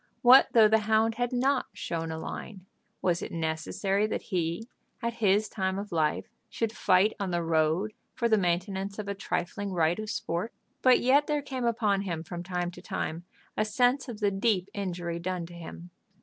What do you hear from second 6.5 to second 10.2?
fight on the road for the maintenance of a trifling right of